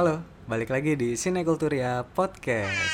[0.00, 2.88] Halo, balik lagi di Sinekulturia Podcast.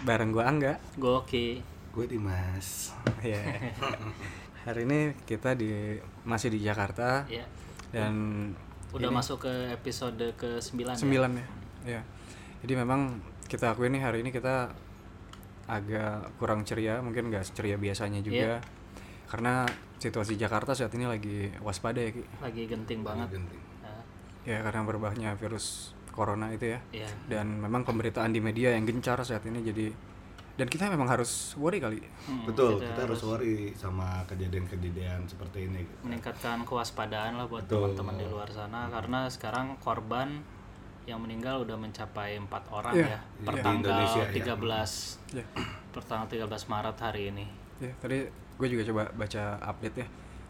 [0.00, 0.80] Bareng gua Angga.
[0.96, 1.60] Goki.
[1.92, 2.96] Gue Dimas.
[3.20, 3.36] Ya.
[4.64, 7.44] Hari ini kita di masih di Jakarta Ya.
[7.92, 8.16] dan
[8.96, 11.46] Udah ini masuk ke episode ke-9 sembilan ya.
[11.84, 12.02] Ya.
[12.64, 14.72] Jadi memang kita akui nih hari ini kita
[15.68, 18.64] agak kurang ceria, mungkin nggak ceria biasanya juga.
[19.28, 22.22] Karena situasi Jakarta saat ini lagi waspada ya, Ki.
[22.38, 23.28] Lagi genting banget.
[23.32, 23.62] Genting.
[23.80, 24.00] Nah,
[24.42, 26.80] Ya karena berbahaya virus corona itu ya.
[26.94, 27.08] Iya.
[27.28, 29.90] Dan memang pemberitaan di media yang gencar saat ini jadi
[30.56, 32.00] dan kita memang harus worry kali.
[32.00, 35.84] hmm, Betul, kita, harus worry sama kejadian-kejadian seperti ini.
[35.84, 35.96] gitu.
[36.02, 40.40] meningkatkan kewaspadaan lah buat teman-teman di luar sana karena sekarang korban
[41.04, 43.60] yang meninggal udah mencapai empat orang Iya, ya per iya.
[43.60, 44.32] Di tanggal Indonesia, ya.
[44.32, 44.90] 13
[45.34, 45.44] Ya.
[45.92, 47.46] per tanggal 13 Maret hari ini.
[47.78, 50.06] Ya, tadi gue juga coba baca update ya.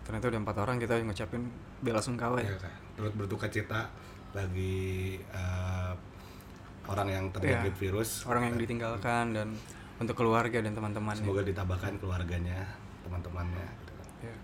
[0.06, 1.42] Ternyata udah empat orang kita ngucapin
[1.80, 2.54] bela sungkawa ya.
[2.54, 2.70] Ya?
[2.94, 3.90] Terus berduka cita
[4.30, 5.92] bagi eh,
[6.86, 7.80] orang yang terjangkit Iya.
[7.80, 8.22] virus.
[8.24, 9.48] Orang yang ditinggalkan dan
[9.98, 11.24] untuk keluarga dan teman-temannya.
[11.24, 12.62] Semoga ditabahkan keluarganya,
[13.02, 13.66] teman-temannya.
[13.80, 14.06] gitu kan.
[14.22, 14.34] Ya.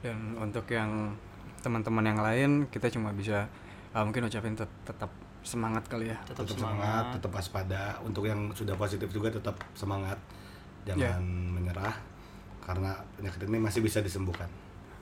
[0.00, 1.12] Dan untuk yang
[1.60, 3.44] teman-teman yang lain kita cuma bisa
[3.92, 5.12] uh, mungkin ucapin tet- tetap
[5.44, 6.16] semangat kali ya.
[6.24, 6.80] Tetap, Tetap semangat.
[6.80, 7.82] semangat, tetap waspada.
[8.00, 10.16] Untuk yang sudah positif juga tetap semangat,
[10.88, 10.96] Ya.
[10.96, 11.20] jangan
[11.52, 11.92] menyerah
[12.60, 14.48] karena penyakit ini masih bisa disembuhkan.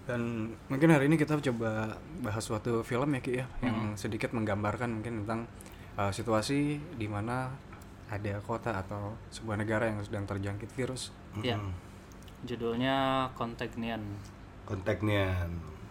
[0.04, 1.92] Dan mungkin hari ini kita coba
[2.24, 5.44] bahas suatu film ya Ki ya yang sedikit menggambarkan mungkin tentang
[5.94, 7.52] uh, situasi di mana
[8.08, 11.12] ada kota atau sebuah negara yang sedang terjangkit virus.
[11.44, 11.60] Ya.
[11.60, 11.76] Mm-mm.
[12.44, 14.00] Judulnya Contagion.
[14.64, 15.44] Kontaknya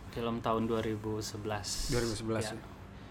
[0.09, 1.46] Film tahun 2011.
[1.94, 2.58] 2011 Ya, ya.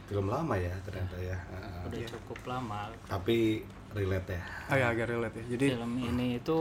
[0.07, 1.39] film lama ya ternyata ya.
[1.55, 2.91] Ah, Udah cukup lama.
[3.07, 3.63] tapi
[3.95, 4.43] relate ya.
[4.67, 5.45] Ah ya agak relate ya.
[5.55, 6.59] Jadi film ini itu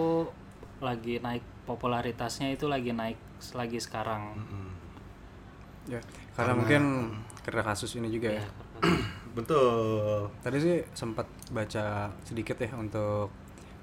[0.84, 3.18] lagi naik popularitasnya itu lagi naik
[3.56, 4.68] lagi sekarang Mm-mm.
[5.88, 6.00] ya
[6.36, 6.84] karena, mungkin
[7.46, 8.41] karena kasus ini juga ya.
[8.41, 8.47] ya,
[9.36, 10.31] Betul.
[10.40, 13.28] Tadi sih sempat baca sedikit ya untuk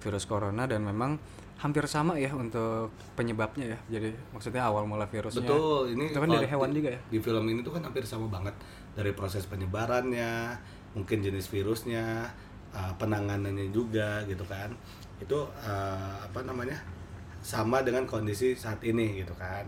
[0.01, 1.21] virus corona dan memang
[1.61, 3.79] hampir sama ya untuk penyebabnya ya.
[4.01, 5.45] Jadi maksudnya awal mula virusnya.
[5.45, 7.01] Betul, ini itu kan dari hewan di- juga ya.
[7.07, 8.57] Di film ini tuh kan hampir sama banget
[8.97, 10.57] dari proses penyebarannya,
[10.97, 12.27] mungkin jenis virusnya,
[12.73, 14.73] uh, penanganannya juga gitu kan.
[15.23, 16.77] Itu uh, apa namanya?
[17.43, 19.67] sama dengan kondisi saat ini gitu kan.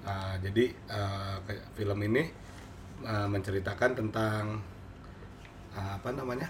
[0.00, 1.36] Uh, jadi uh,
[1.76, 2.24] film ini
[3.04, 4.56] uh, menceritakan tentang
[5.76, 6.48] uh, apa namanya?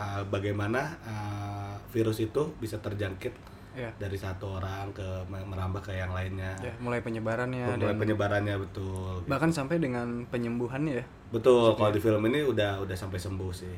[0.00, 3.88] uh, bagaimana uh, virus itu bisa terjangkit Ya.
[3.96, 6.52] dari satu orang ke merambah ke yang lainnya.
[6.60, 9.24] Ya, mulai penyebarannya Mulai dan penyebarannya betul.
[9.24, 11.04] bahkan sampai dengan penyembuhannya ya.
[11.32, 13.72] Betul, kalau di film ini udah udah sampai sembuh sih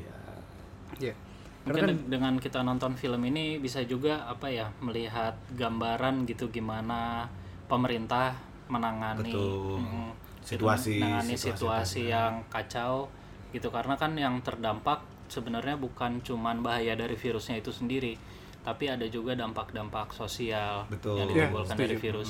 [0.99, 1.15] ya.
[1.65, 7.25] Mungkin de- dengan kita nonton film ini bisa juga apa ya melihat gambaran gitu gimana
[7.65, 8.37] pemerintah
[8.67, 9.81] menangani Betul.
[9.81, 10.09] mm,
[10.41, 13.09] Situasi- menangani situasi situasi, yang kacau
[13.49, 18.13] gitu karena kan yang terdampak sebenarnya bukan cuman bahaya dari virusnya itu sendiri
[18.61, 21.17] tapi ada juga dampak-dampak sosial Betul.
[21.17, 22.03] yang Ya, ditimbulkan dari setuju.
[22.03, 22.29] virus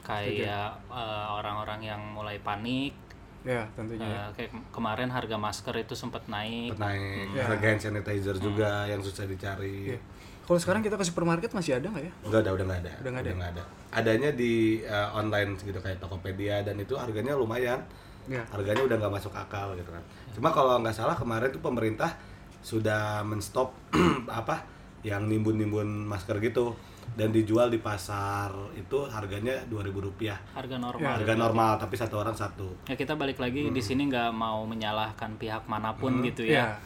[0.00, 2.94] kayak eh, orang-orang yang mulai panik
[3.40, 4.04] Ya, tentunya.
[4.04, 4.20] ya.
[4.20, 7.48] Eh, kayak kem- kemarin harga masker itu sempat naik Naik Ya.
[7.48, 9.96] harga hand sanitizer juga yang susah dicari.
[9.96, 10.00] Iya.
[10.44, 12.12] Kalau sekarang kita ke supermarket masih ada nggak ya?
[12.26, 12.92] Enggak ada, udah nggak ada.
[13.00, 13.48] Udah nggak ada.
[13.48, 13.62] ada.
[13.90, 14.52] Adanya di
[14.82, 17.80] uh, online gitu kayak Tokopedia dan itu harganya lumayan.
[18.28, 18.44] Ya.
[18.50, 20.02] Harganya udah nggak masuk akal gitu kan.
[20.36, 22.12] Cuma kalau nggak salah kemarin tuh pemerintah
[22.60, 23.72] sudah menstop
[24.28, 24.66] apa
[25.00, 26.76] yang nimbun-nimbun masker gitu
[27.18, 30.38] dan dijual di pasar itu harganya 2000 rupiah.
[30.54, 31.20] Harga normal.
[31.20, 32.70] Harga normal tapi satu orang satu.
[32.86, 33.74] Ya kita balik lagi Hmm.
[33.74, 36.78] di sini nggak mau menyalahkan pihak mana pun gitu ya.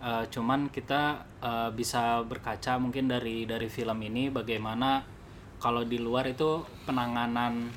[0.00, 5.04] Eh, cuman kita eh, bisa berkaca mungkin dari dari film ini bagaimana
[5.60, 7.68] kalau di luar itu penanganan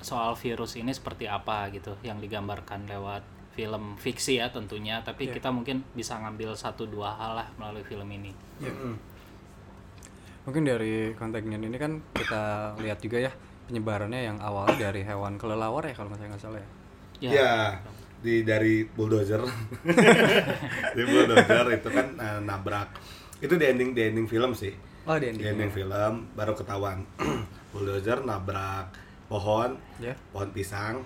[0.00, 5.48] soal virus ini seperti apa gitu yang digambarkan lewat film fiksi ya tentunya tapi kita
[5.48, 8.32] mungkin bisa ngambil satu dua hal lah melalui film ini.
[8.60, 8.72] Ya.
[10.44, 13.32] Mungkin dari kontaknya ini kan kita lihat juga ya
[13.68, 16.68] penyebarannya yang awalnya dari hewan kelelawar ya kalau nggak saya nggak salah ya.
[17.20, 17.52] ya, ya
[18.20, 19.40] di dari bulldozer.
[20.96, 22.88] Di bulldozer itu kan eh, nabrak.
[23.40, 24.72] Itu di ending di ending film sih.
[25.08, 25.56] Oh, di di ending.
[25.56, 27.00] ending film baru ketahuan.
[27.72, 28.92] Bulldozer nabrak
[29.24, 30.12] pohon Ya.
[30.36, 31.00] pohon pisang.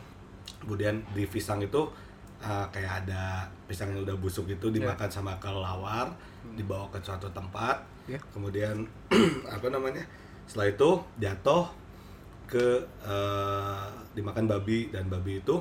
[0.58, 1.86] Kemudian di pisang itu
[2.42, 6.10] eh, kayak ada pisang yang udah busuk itu dimakan sama kelelawar
[6.58, 8.20] dibawa ke suatu tempat Ya.
[8.30, 8.84] kemudian
[9.54, 10.04] apa namanya
[10.44, 11.64] setelah itu jatuh
[12.44, 12.66] ke
[13.00, 15.56] eh, dimakan babi dan babi itu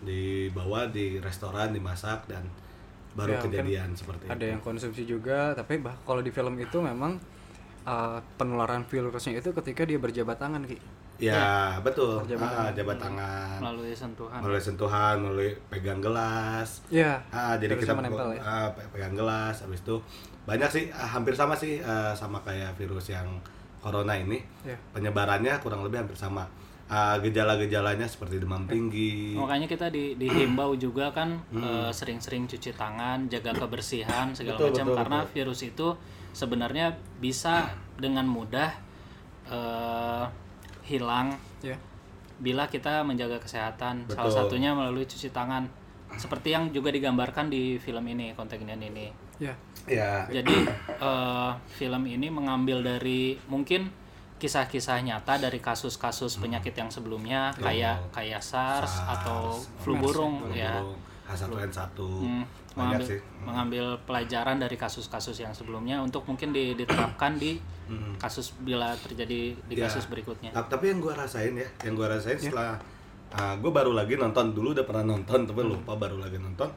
[0.00, 2.44] dibawa di restoran dimasak dan
[3.14, 6.82] baru Ya, kejadian seperti Ada itu yang konsumsi juga, tapi bah kalau di film itu
[6.82, 7.14] memang
[7.86, 10.76] uh, penularan virusnya itu ketika dia berjabat tangan ki.
[11.22, 12.26] Ya, betul.
[12.26, 13.62] Jabat Ah, jabat tangan.
[13.62, 16.82] melalui sentuhan Melalui sentuhan, melalui pegang gelas.
[16.90, 17.22] Iya.
[17.30, 18.42] Ah, jadi kita menempel ya.
[18.42, 19.94] ah, pe- pegang gelas habis itu
[20.44, 23.26] banyak sih ah, hampir sama sih ah, sama kayak virus yang
[23.80, 24.40] corona ini.
[24.64, 24.76] Iya.
[24.96, 26.44] Penyebarannya kurang lebih hampir sama.
[26.84, 29.32] Ah, gejala-gejalanya seperti demam tinggi.
[29.32, 34.86] makanya kita di, dihimbau juga kan eh, sering-sering cuci tangan jaga kebersihan segala Betul, macam
[34.92, 35.88] betul, karena virus itu
[36.36, 36.92] sebenarnya
[37.24, 38.68] bisa dengan mudah
[39.48, 40.24] eh,
[40.84, 41.32] hilang
[41.64, 41.80] Iya.
[42.44, 44.36] bila kita menjaga kesehatan salah Betul.
[44.36, 45.64] satunya melalui cuci tangan
[46.20, 49.08] seperti yang juga digambarkan di film ini kontingen ini
[49.38, 49.54] Iya.
[49.84, 50.24] Ya.
[50.32, 50.56] jadi
[51.04, 53.92] eh, film ini mengambil dari mungkin
[54.34, 60.80] kisah-kisah nyata dari kasus-kasus penyakit yang sebelumnya kayak kayak SARS, SARS, atau flu burung ya
[61.24, 61.96] H1N1.
[61.96, 62.44] Hmm,
[62.74, 63.20] mengambil sih.
[63.40, 68.16] mengambil pelajaran dari kasus-kasus yang sebelumnya untuk mungkin di- diterapkan di Hmm.
[68.16, 69.84] kasus bila terjadi di Ya.
[69.84, 72.76] kasus berikutnya Ta- Tapi yang gua rasain ya, yang gua rasain setelah
[73.30, 76.68] ah, gua baru lagi nonton dulu udah pernah nonton tapi lupa baru lagi nonton.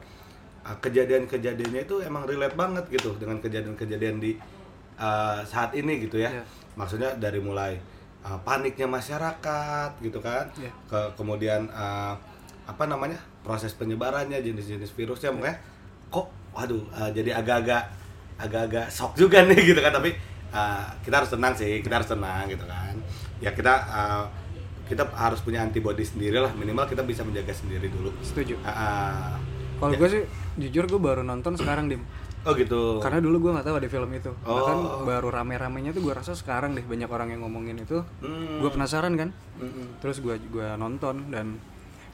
[0.68, 4.36] Ah, kejadian-kejadiannya itu emang relate banget gitu dengan kejadian-kejadian di
[5.00, 6.28] ah, saat ini gitu ya.
[6.28, 6.44] Iya.
[6.76, 7.80] Maksudnya dari mulai
[8.20, 10.68] ah, paniknya masyarakat gitu kan, Iya.
[10.84, 12.20] ke kemudian ah,
[12.68, 15.56] apa namanya proses penyebarannya jenis-jenis virusnya makanya
[16.12, 17.88] kok waduh ah, jadi agak-agak
[18.36, 20.12] agak-agak shock juga nih gitu kan tapi
[20.52, 22.92] ah, kita harus tenang sih kita harus tenang gitu kan
[23.40, 24.28] ya kita ah,
[24.84, 28.60] kita harus punya antibody sendiri lah minimal kita bisa menjaga sendiri dulu Setuju.
[28.60, 29.32] Ah, ah.
[29.80, 30.24] Kalau gue sih
[30.58, 32.02] jujur gue baru nonton sekarang dim.
[32.42, 34.30] oh gitu Karena dulu gue nggak tahu ada film itu.
[34.32, 35.02] Bahkan Oh.
[35.02, 37.98] baru rame-ramenya tuh gue rasa sekarang deh banyak orang yang ngomongin itu.
[38.20, 38.58] Hmm.
[38.58, 39.30] Gue penasaran kan.
[39.58, 39.98] Mm-mm.
[39.98, 41.58] Terus gue gua nonton dan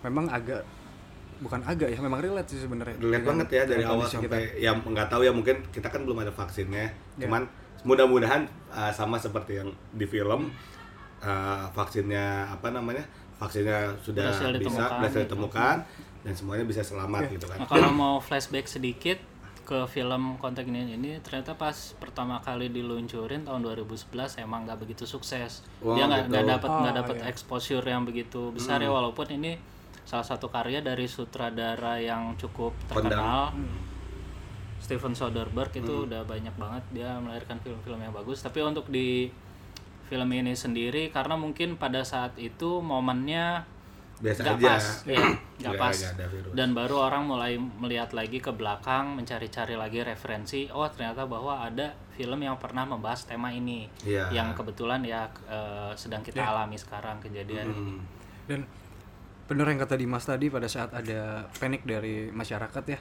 [0.00, 0.64] memang agak
[1.34, 2.96] bukan agak ya memang relate sih sebenarnya.
[2.96, 6.30] Relate banget ya dari awal sampai ya nggak tahu ya mungkin kita kan belum ada
[6.30, 7.26] vaksinnya Ya.
[7.26, 7.44] cuman
[7.82, 10.48] mudah-mudahan uh, sama seperti yang di film
[11.20, 13.04] uh, vaksinnya apa namanya
[13.36, 15.26] vaksinnya sudah Berhasil bisa ditemukan berhasil gitu.
[15.28, 15.76] ditemukan
[16.24, 17.58] dan semuanya bisa selamat gitu kan.
[17.60, 19.18] Nah, kalau mau flashback sedikit
[19.64, 25.64] ke film kontingen ini ternyata pas pertama kali diluncurin tahun 2011 emang nggak begitu sukses.
[25.80, 26.30] Wah, dia nggak gitu.
[26.36, 27.26] nggak dapat nggak Oh, dapat iya.
[27.32, 29.56] exposure yang begitu besar ya walaupun ini
[30.04, 33.56] salah satu karya dari sutradara yang cukup terkenal.
[34.84, 38.44] Steven Soderbergh itu udah banyak banget dia melahirkan film-film yang bagus.
[38.44, 39.32] Tapi untuk di
[40.04, 43.64] film ini sendiri karena mungkin pada saat itu momennya
[44.14, 45.34] biasa nggak aja pas ya nggak
[45.74, 45.96] Nggak- pas
[46.30, 46.52] virus.
[46.54, 51.92] dan baru orang mulai melihat lagi ke belakang mencari-cari lagi referensi oh ternyata bahwa ada
[52.10, 54.30] film yang pernah membahas tema ini Iya.
[54.30, 58.00] yang kebetulan ya eh, sedang kita alami sekarang kejadian ini Hmm.
[58.44, 58.60] Dan
[59.44, 62.96] bener yang kata Dimas tadi pada saat ada panik dari masyarakat ya.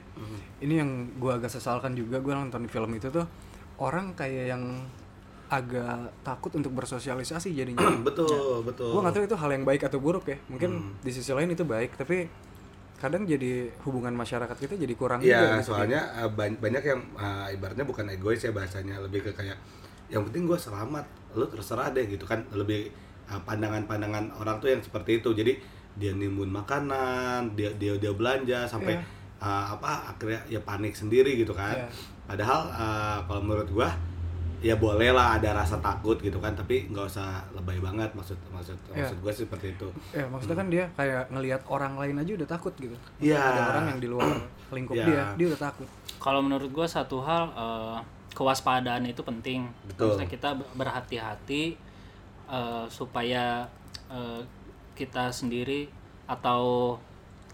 [0.60, 3.24] Ini yang gua agak sesalkan juga gua nonton film itu tuh
[3.76, 4.64] orang kayak yang
[5.54, 7.86] agak takut untuk bersosialisasi jadinya.
[8.06, 10.38] betul betul Gua nggak tahu itu hal yang baik atau buruk ya.
[10.50, 12.26] Mungkin di sisi lain itu baik, tapi
[12.94, 17.46] kadang jadi hubungan masyarakat kita jadi kurang Iya, juga soalnya uh, ban- banyak yang uh,
[17.52, 19.58] ibaratnya bukan egois ya bahasanya, lebih ke kayak
[20.08, 21.04] yang penting gue selamat,
[21.34, 22.88] lu terserah deh gitu kan, lebih
[23.28, 25.30] uh, pandangan-pandangan orang tuh yang seperti itu.
[25.32, 25.52] Jadi
[25.94, 29.04] dia nimbun makanan, dia dia dia belanja sampai Iya.
[29.42, 31.76] uh, apa akhirnya ya panik sendiri gitu kan.
[31.76, 31.88] Iya.
[32.24, 33.90] Padahal uh, kalau menurut gua
[34.60, 38.76] ya boleh lah ada rasa takut gitu kan, tapi nggak usah lebay banget maksud maksud
[38.90, 39.02] Iya.
[39.02, 39.88] maksud gua sih seperti itu.
[40.10, 42.96] Ya maksudnya kan dia kayak ngelihat orang lain aja udah takut gitu.
[43.18, 43.38] Iya.
[43.38, 44.30] Ada orang yang di luar
[44.76, 45.06] lingkup Iya.
[45.06, 45.88] dia, dia udah takut.
[46.18, 47.98] kalau menurut gue satu hal eh,
[48.32, 50.16] kewaspadaan itu penting Betul.
[50.16, 51.76] Maksudnya kita berhati-hati
[52.46, 53.68] eh, supaya
[54.08, 54.40] eh,
[54.94, 55.90] kita sendiri
[56.24, 56.96] atau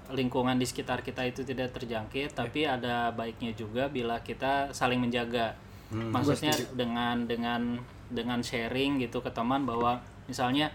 [0.08, 5.54] lingkungan di sekitar kita itu tidak terjangkit tapi ada baiknya juga bila kita saling menjaga
[5.90, 7.78] maksudnya dengan dengan
[8.10, 9.98] dengan sharing gitu ke teman bahwa
[10.30, 10.70] misalnya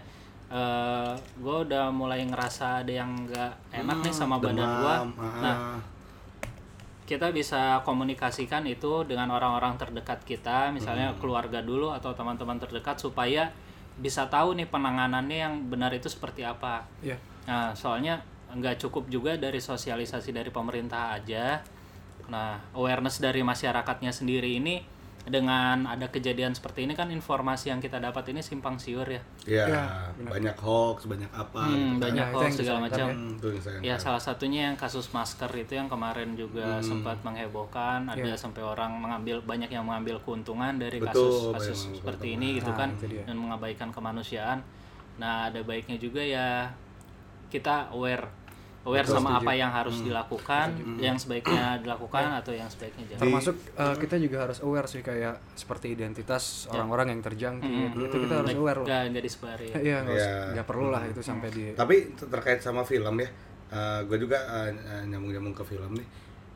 [0.46, 5.40] eh gue udah mulai ngerasa ada yang nggak enak nih sama badan gue Demam, ah,
[5.42, 5.56] nah
[7.06, 13.54] kita bisa komunikasikan itu dengan orang-orang terdekat kita, misalnya keluarga dulu atau teman-teman terdekat supaya
[13.96, 16.82] bisa tahu nih penanganannya yang benar itu seperti apa.
[17.00, 17.16] Iya.
[17.46, 18.20] Nah, soalnya
[18.50, 21.62] nggak cukup juga dari sosialisasi dari pemerintah aja.
[22.26, 24.82] Nah, awareness dari masyarakatnya sendiri ini
[25.26, 29.18] dengan ada kejadian seperti ini kan informasi yang kita dapat ini simpang siur ya.
[29.42, 29.84] Ya, Ya,
[30.16, 31.98] banyak hoax, banyak apa Hmm, gitu kan.
[31.98, 33.06] banyak Nah, itu hoax segala macam.
[33.10, 36.86] Hmm, Ya salah satunya yang kasus masker itu yang kemarin juga Hmm.
[36.86, 38.38] sempat menghebohkan, ada Iya.
[38.38, 42.48] sampai orang mengambil banyak yang mengambil keuntungan dari Betul, kasus banyak kasus mengambil seperti ini
[42.56, 43.22] gitu Nah, kan itu dia.
[43.26, 44.58] dan mengabaikan kemanusiaan.
[45.18, 46.70] Nah, ada baiknya juga ya
[47.46, 48.45] kita aware
[48.86, 50.66] aware sama apa yang harus dilakukan
[50.96, 53.20] yang sebaiknya dilakukan atau yang sebaiknya jangan.
[53.20, 58.34] Termasuk uh, kita juga harus aware sih kayak seperti identitas orang-orang yang terjangkit itu kita
[58.40, 58.86] harus aware loh.
[58.86, 59.72] nggak disebarin.
[59.86, 60.34] Iya nggak Iya.
[60.54, 63.28] nggak perlu lah itu sampai di Tapi ter- terkait sama film ya,
[64.02, 66.06] gue juga eh, eh, nyambung-nyambung ke film nih,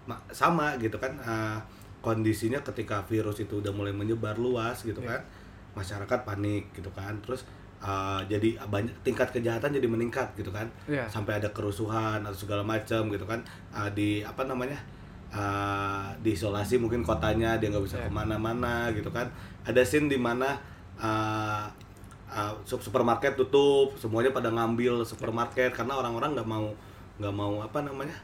[0.07, 1.59] Ma- sama gitu kan eh,
[2.01, 5.21] kondisinya ketika virus itu udah mulai menyebar luas gitu kan,
[5.73, 7.45] masyarakat panik gitu kan, terus
[7.81, 11.05] eh, jadi banyak tingkat kejahatan jadi meningkat gitu kan, Iya.
[11.07, 13.41] sampai ada kerusuhan atau segala macam gitu kan,
[13.73, 14.77] Eh, di apa namanya?
[15.31, 18.07] eh, diisolasi mungkin kotanya dia nggak bisa Iya.
[18.07, 19.31] ke mana-mana gitu kan
[19.63, 20.59] ada scene di mana
[20.99, 21.71] uh,
[22.63, 26.67] sup- supermarket tutup semuanya pada ngambil supermarket karena orang-orang nggak mau
[27.19, 28.15] nggak mau apa namanya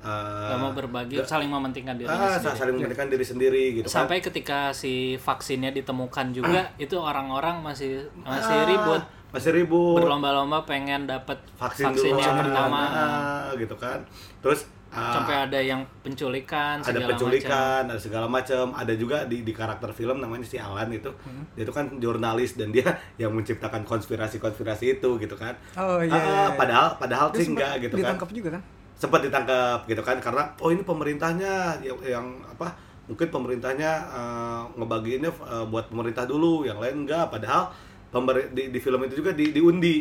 [0.00, 2.54] uh, nggak mau berbagi saling mementingkan diri ah, sendiri.
[2.54, 3.94] saling mementingkan diri sendiri gitu kan.
[4.02, 9.02] Sampai ketika si vaksinnya ditemukan juga itu orang-orang masih masih Ah, ribut.
[9.28, 10.00] masih ribut.
[10.00, 12.80] Berlomba-lomba pengen dapat vaksin, vaksin, yang pertama.
[12.88, 14.00] Ah, gitu kan.
[14.38, 19.52] Terus ah, sampai ada yang penculikan ada penculikan, ada segala macam, ada juga di di
[19.52, 21.44] karakter film namanya si Alan itu, Hmm.
[21.52, 22.88] dia itu kan jurnalis dan dia
[23.20, 25.52] yang menciptakan konspirasi-konspirasi itu gitu kan.
[25.74, 26.56] Oh, iya, Ah, iya, iya.
[26.56, 28.16] padahal padahal Dia sih enggak gitu kan.
[28.16, 28.62] ditangkap juga kan
[28.98, 30.18] sempat ditangkap gitu kan.
[30.18, 32.74] Karena oh ini pemerintahnya yang, yang apa
[33.06, 37.30] mungkin pemerintahnya eh, ngebagiinnya eh, buat pemerintah dulu yang lain enggak.
[37.30, 37.70] Padahal
[38.10, 39.96] pemberi, di, di film itu juga di, diundi.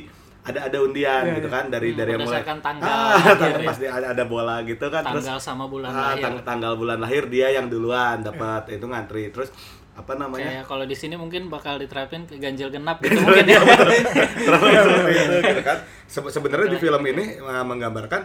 [0.47, 1.55] Ada ada undian Iya, gitu iya.
[1.59, 3.67] kan dari Hmm, dari yang mulai tanggal ah, lahir tanggal ya.
[3.67, 5.03] pasti ada ada bola gitu kan.
[5.03, 6.23] Terus tanggal sama bulan ah, lahir.
[6.23, 9.27] tang- tanggal bulan lahir dia yang duluan dapat itu ngantri.
[9.29, 9.51] Terus
[9.91, 10.47] apa namanya?
[10.47, 13.59] Kayak kalau di sini mungkin bakal diterapin ke ganjil genap gitu mungkin ya.
[13.59, 15.77] seperti itu, gitu kan.
[16.07, 18.21] Se- sebenarnya di film ini uh, menggambarkan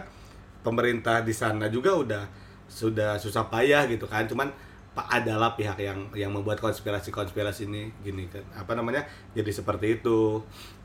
[0.63, 2.23] pemerintah di sana juga udah
[2.65, 4.23] sudah susah payah gitu kan.
[4.23, 4.49] Cuman
[4.93, 8.41] pak adalah pihak yang yang membuat konspirasi-konspirasi ini gini kan.
[8.55, 9.03] Apa namanya?
[9.31, 10.41] Jadi seperti itu.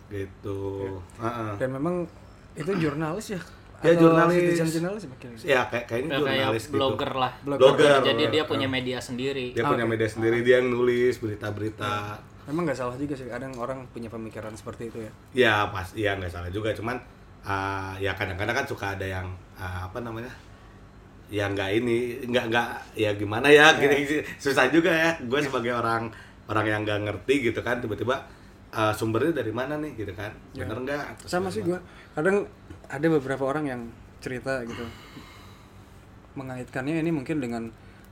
[0.08, 0.88] Gitu.
[1.16, 1.52] Heeh.
[1.56, 2.08] dan memang
[2.54, 3.40] itu jurnalis ya?
[3.78, 4.42] Ya, Atau jurnalis.
[4.42, 6.74] citizen jurnalis makin ya kayak kayaknya kayak jurnalis gitu.
[6.74, 7.32] blogger lah.
[7.46, 8.02] Blogger.
[8.02, 8.48] jadi dia Ah.
[8.48, 9.54] punya media sendiri.
[9.54, 9.92] Dia Ah, punya oke.
[9.94, 12.18] media sendiri dia yang nulis berita-berita.
[12.46, 15.12] Memang nggak salah juga sih kadang orang punya pemikiran seperti itu ya.
[15.30, 16.74] Ya pas ya nggak salah juga.
[16.74, 16.98] Cuman
[17.44, 19.26] uh, ya kadang-kadang kan suka ada yang
[19.58, 20.32] uh, apa namanya
[21.28, 25.10] ya nggak ini nggak nggak ya gimana ya gini susah juga ya.
[25.22, 26.08] Gue sebagai orang
[26.48, 28.24] orang yang nggak ngerti gitu kan tiba-tiba
[28.72, 30.32] uh, sumbernya dari mana nih gitu kan.
[30.56, 30.64] Ya.
[30.64, 31.28] bener nggak?
[31.28, 31.78] Sama sih gue
[32.16, 32.48] kadang
[32.88, 33.82] ada beberapa orang yang
[34.18, 34.84] cerita gitu.
[36.34, 37.68] Mengaitkannya ini mungkin dengan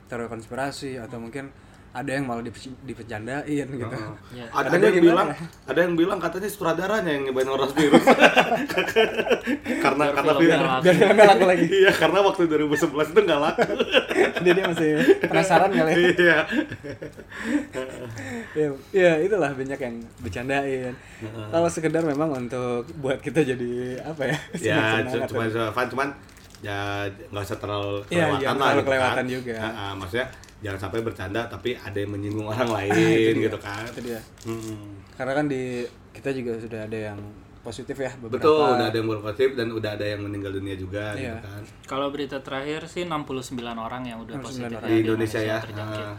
[0.07, 1.51] teori konspirasi atau mungkin
[1.97, 3.97] ada yang malah dipe- dipecandain gitu.
[4.31, 4.45] Ya.
[4.47, 5.37] ada, Kadang ada yang gimana bilang ya?
[5.65, 8.05] ada yang bilang katanya sutradaranya yang nyebain orang virus.
[9.77, 10.83] Karena Biar karena filmnya laku.
[10.85, 11.65] biar nggak laku lagi.
[11.77, 12.77] Iya karena waktu 2011
[13.07, 13.61] itu nggak laku.
[14.45, 14.89] Dia dia masih
[15.23, 16.05] penasaran kali ya.
[16.13, 16.37] Iya.
[18.53, 20.93] Ya, ya itulah banyak yang bercandain.
[21.49, 23.73] Kalau sekedar memang untuk buat kita jadi
[24.03, 25.45] apa ya ya cuma
[25.87, 26.09] cuman
[26.57, 29.25] ya nggak usah terlalu Iya, kelewatan jangan lah terlalu gitu kelewatan kan.
[29.27, 29.55] juga.
[29.57, 30.27] Ah, ah, maksudnya
[30.59, 33.45] jangan sampai bercanda tapi ada yang menyinggung orang lain Ah, itu dia.
[33.45, 34.79] gitu kan itu dia Mm-mm.
[35.13, 37.19] karena kan di kita juga sudah ada yang
[37.59, 41.13] positif ya beberapa betul udah ada yang berpositif dan udah ada yang meninggal dunia juga
[41.13, 41.37] gitu Iya.
[41.39, 44.87] kan kalau berita terakhir sih 69 orang yang udah 69 positif orang.
[44.87, 46.05] di Indonesia ya terjangkit.
[46.05, 46.17] Ah.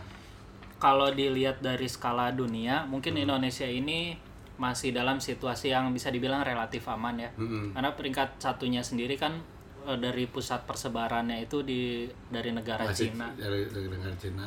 [0.79, 3.25] kalau dilihat dari skala dunia mungkin Hmm.
[3.25, 4.15] Indonesia ini
[4.57, 7.73] masih dalam situasi yang bisa dibilang relatif aman ya Mm-mm.
[7.73, 9.39] karena peringkat satunya sendiri kan
[9.95, 13.33] dari pusat persebarannya itu di dari negara masih Cina.
[13.33, 14.47] dari, dari negara Cina.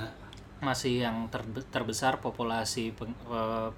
[0.59, 3.69] Masih yang terbe- terbesar populasi peng- eh,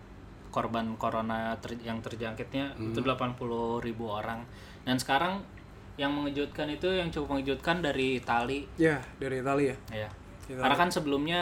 [0.49, 3.39] korban corona ter- yang terjangkitnya itu 80
[3.79, 4.43] ribu orang.
[4.83, 5.39] Dan sekarang
[5.95, 8.65] yang mengejutkan itu yang cukup mengejutkan dari Itali.
[8.75, 9.77] Ya dari Italia ya.
[9.95, 10.09] Ya
[10.43, 10.59] Itali.
[10.59, 11.41] karena kan sebelumnya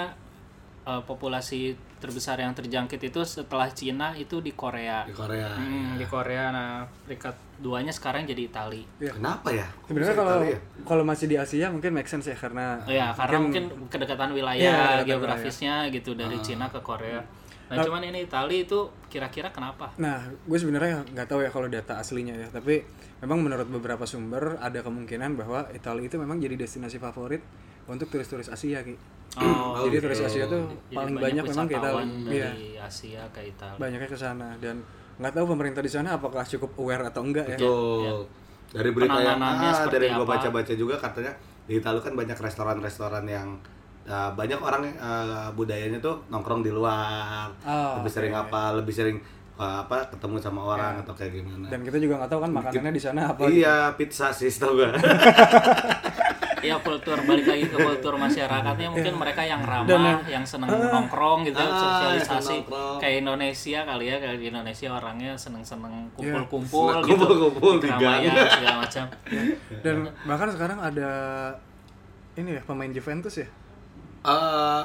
[0.81, 6.03] eh, populasi terbesar yang terjangkit itu setelah Cina itu di Korea di Korea Hmm, di
[6.03, 6.69] Korea nah
[7.05, 9.13] peringkat duanya sekarang jadi Itali Iya.
[9.13, 10.59] kenapa ya sebenarnya kalau Italia ya?
[10.81, 14.57] kalau masih di Asia mungkin make sense ya karena Oh ya, karena mungkin kedekatan wilayah
[14.57, 16.41] Iya, kedekatan geografisnya gitu dari Ah.
[16.41, 17.21] Cina ke Korea.
[17.71, 19.95] Nah, cuman ini Itali itu kira-kira kenapa?
[19.95, 22.83] Nah, gue sebenarnya nggak tahu ya kalau data aslinya ya, tapi
[23.19, 27.39] memang menurut beberapa sumber ada kemungkinan bahwa Italia itu memang jadi destinasi favorit
[27.91, 28.95] untuk turis-turis Asia, Ki.
[29.31, 30.03] Oh, jadi gitu.
[30.07, 32.27] turis Asia tuh jadi paling banyak, memang ke wisatawan Italia.
[32.27, 33.79] dari Iya, Asia ke Italia.
[33.79, 34.75] banyaknya ke sana dan
[35.15, 37.57] nggak tahu pemerintah di sana apakah cukup aware atau enggak ya.
[37.59, 38.27] Betul.
[38.71, 41.31] Dari berita yang ah, dari yang gue baca-baca juga katanya
[41.63, 43.47] di Italia kan banyak restoran-restoran yang
[44.03, 47.47] ah, banyak orang ah, budayanya tuh nongkrong di luar.
[47.63, 48.47] Oh, lebih sering oke.
[48.47, 48.75] apa?
[48.79, 49.17] Lebih sering
[49.55, 51.71] ah, apa ketemu sama orang atau kayak gimana.
[51.71, 53.47] Dan kita juga nggak tahu kan makanannya di sana apa.
[53.47, 54.91] iya, pizza sih tau gue.
[56.61, 59.89] ya kultur balik lagi ke kultur masyarakatnya mungkin mereka yang ramah
[60.25, 61.73] yang seneng nongkrong gitu Ah,
[62.13, 62.97] sosialisasi nongkrong.
[62.97, 66.13] kayak Indonesia kali ya kayak di Indonesia orangnya seneng-seneng Iya.
[66.39, 68.49] kumpul-kumpul Seneng gitu kumpul-kumpul di keramaian gang.
[68.51, 69.05] segala macam
[69.79, 71.09] Dan bahkan sekarang ada
[72.33, 73.47] ini ya pemain Juventus ya.
[74.21, 74.83] Eh,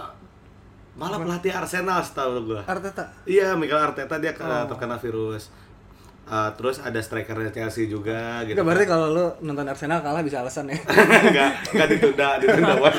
[0.95, 2.64] malah pelatih Arsenal setahu gua.
[2.64, 3.12] Arteta.
[3.23, 4.64] Iya, Mikel Arteta dia Oh.
[4.66, 5.52] terkena virus.
[6.26, 8.59] Eh, terus ada strikernya Chelsea juga gitu.
[8.59, 10.75] Enggak berarti kalau lu nonton Arsenal kalah bisa alasan ya.
[11.30, 12.99] enggak, enggak ditunda, ditunda bos.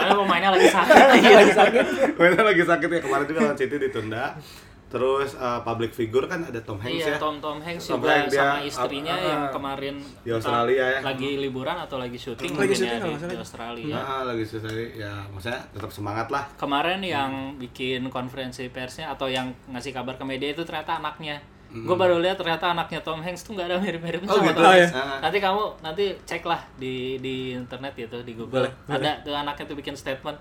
[0.00, 1.36] karena pemainnya lagi sakit gitu.
[1.44, 1.84] Lagi sakit.
[2.16, 4.40] Mainnya lagi sakit ya kemarin juga lawan City ditunda.
[4.88, 7.18] Terus eh, public figure kan ada Tom Hanks Iya, ya.
[7.20, 9.52] Tom Tom Hanks Tom juga Hanks dia, sama istrinya ah, ah, yang ah.
[9.52, 9.94] kemarin
[10.24, 11.00] Di Australia ya.
[11.04, 13.94] lagi liburan atau lagi syuting Lagi syuting ya kalau di, di Australia.
[14.00, 16.48] Nah, lagi susah ya maksudnya tetap semangat lah.
[16.56, 21.38] Kemarin yang bikin konferensi persnya atau yang ngasih kabar ke media itu ternyata anaknya.
[21.72, 24.56] Gue baru lihat ternyata anaknya Tom Hanks tuh nggak ada mirip-miripnya Oh, sama gitu?
[24.56, 24.90] Tom Oh, Hanks.
[24.90, 24.98] iya.
[25.00, 25.18] Ah.
[25.20, 28.66] Nanti kamu nanti cek lah di di internet gitu di Google.
[28.66, 30.34] Boleh, Ada tuh anaknya tuh bikin statement.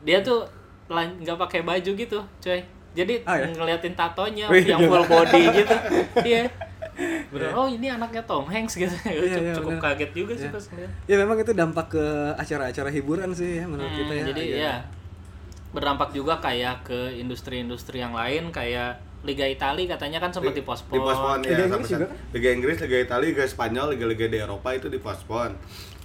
[0.00, 0.48] Dia tuh
[0.88, 2.60] nggak pakai baju gitu, coy.
[2.92, 3.48] Jadi Ah, ya?
[3.48, 4.90] ngeliatin tatonya Wih, yang gila.
[4.90, 5.76] full body gitu.
[6.22, 6.44] Iya.
[7.26, 8.92] Bener, oh ini anaknya Tom Hanks gitu.
[9.02, 9.84] Iya, iya, cukup bener.
[9.86, 10.52] kaget juga sih Iya.
[10.52, 10.90] pas ngeliat.
[11.06, 14.24] Ya memang itu dampak ke acara-acara hiburan sih ya menurut Hmm, kita ya.
[14.26, 14.74] Jadi Agak- ya
[15.70, 20.94] berdampak juga kayak ke industri-industri yang lain kayak Liga Italia katanya kan sempat dipospon.
[20.94, 21.94] Dipospon ya, Liga sama Inggris kan.
[21.96, 22.06] juga?
[22.32, 25.50] Liga Inggris, Liga Italia, Liga Spanyol, Liga-liga di Eropa itu dipospon.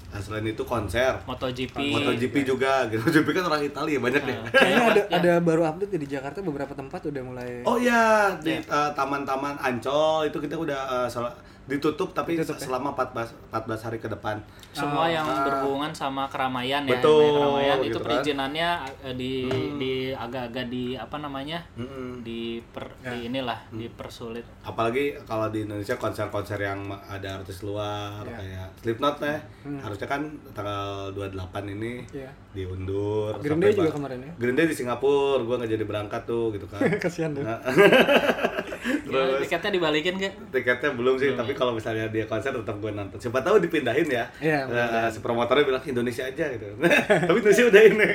[0.08, 1.20] Nah, selain itu konser.
[1.26, 1.78] MotoGP.
[1.92, 3.04] MotoGP juga, gitu.
[3.04, 4.36] MotoGP kan orang Italia banyak deh.
[4.36, 5.18] Nah, Kayaknya ada ya.
[5.18, 9.58] ada baru update ya di Jakarta beberapa tempat udah mulai Oh iya, di eh, taman-taman
[9.58, 11.36] Ancol itu kita udah eh, sel-
[11.68, 12.64] ditutup tapi Ditutup ya?
[12.64, 14.40] selama 14 14 hari ke depan.
[14.72, 16.96] semua yang berhubungan sama keramaian ya.
[16.96, 18.06] Betul, keramaian itu gitu kan.
[18.08, 18.70] perizinannya
[19.02, 19.34] eh, di
[19.76, 21.60] di agak-agak di apa namanya?
[21.74, 22.22] Mm-mm.
[22.22, 23.12] di per, Ya.
[23.12, 23.80] di inilah Hmm.
[23.80, 24.46] dipersulit.
[24.62, 28.38] Apalagi kalau di Indonesia konser-konser yang ada artis luar Ya.
[28.38, 29.38] kayak Slipknot ya.
[29.78, 30.22] Harusnya kan
[30.54, 31.36] tanggal 28
[31.68, 32.32] ini Iya.
[32.54, 33.36] diundur.
[33.38, 34.32] Green sampai Day juga kemarin ya.
[34.38, 36.80] Green Day di Singapura, gua nggak jadi berangkat tuh gitu kan.
[37.04, 37.44] Kasihan tuh.
[39.08, 40.34] Nah, Ya, tiketnya dibalikin gak?
[40.50, 43.18] tiketnya belum sih, tapi kalau misalnya dia konser tetap gue nonton.
[43.18, 44.26] Siapa tahu dipindahin ya.
[44.38, 46.66] Iya, Eh, si promotornya bilang Indonesia aja gitu.
[47.28, 48.10] tapi Indonesia udah ini.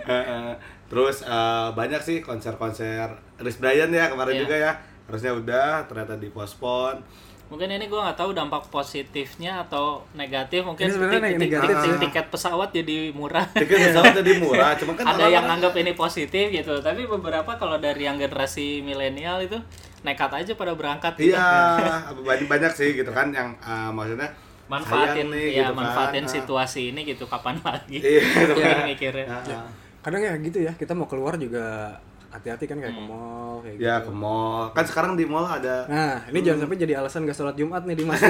[0.00, 0.50] Heeh.
[0.90, 4.40] Terus eh, banyak sih konser-konser Chris Brian ya kemarin Iya.
[4.40, 4.72] juga ya.
[5.04, 7.02] Harusnya udah, ternyata dipospon.
[7.44, 10.64] Mungkin ini gue nggak tahu dampak positifnya atau negatif.
[10.64, 13.44] Mungkin Ini sebenarnya tik- tik- negatif tik- tiket pesawat jadi murah.
[13.46, 17.76] Tiket pesawat jadi murah, cuma kan ada yang nganggap ini positif gitu tapi beberapa kalau
[17.76, 19.60] dari yang generasi milenial itu
[20.04, 21.32] nekat aja pada berangkat gitu.
[21.32, 21.48] Iya,
[22.22, 24.28] banyak banyak sih gitu kan yang eh, maksudnya
[24.64, 25.76] manfaatin nih, ya gitu kan.
[25.80, 26.30] manfaatin Ah.
[26.30, 28.82] situasi ini gitu kapan lagi Iya, gitu ya, kan.
[28.86, 29.66] mikirnya Ah,
[30.00, 31.88] Kadang ya gitu ya, kita mau keluar juga
[32.28, 34.04] hati-hati kan kayak ke mall kayak Ya gitu.
[34.04, 34.62] ke mall.
[34.70, 37.94] Kan sekarang di mall ada Nah, ini jangan sampai jadi alasan gak sholat Jumat nih
[37.94, 38.20] di Mas.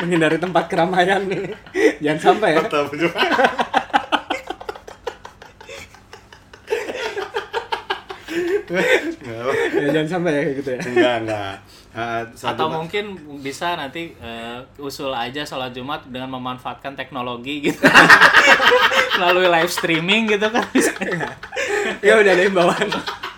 [0.00, 1.40] Menghindari tempat keramaian nih.
[1.98, 2.58] Jangan sampai ya.
[2.62, 3.16] tetap juga.
[8.30, 10.78] Nggak, ya jangan sampai ya kayak gitu ya.
[10.84, 11.54] enggak, enggak.
[11.90, 13.04] Eh, sholat atau Jumat- mungkin
[13.40, 17.82] bisa nanti eh, usul aja sholat Jumat dengan memanfaatkan teknologi gitu
[19.18, 20.94] melalui live streaming gitu kan bisa
[21.98, 22.86] Ya udah ada himbauan.